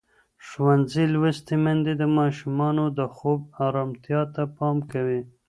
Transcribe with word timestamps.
ښوونځې 0.47 1.03
لوستې 1.13 1.55
میندې 1.63 1.93
د 1.97 2.03
ماشومانو 2.17 2.83
د 2.97 2.99
خوب 3.15 3.39
ارامتیا 3.65 4.21
ته 4.33 4.41
پام 4.57 4.77
کوي. 4.91 5.21